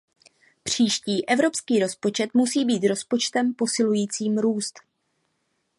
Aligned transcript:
Příští 0.63 1.27
evropský 1.27 1.79
rozpočet 1.79 2.33
musí 2.33 2.65
být 2.65 2.87
rozpočtem 2.87 3.53
posilujícím 3.53 4.37
růst. 4.37 4.79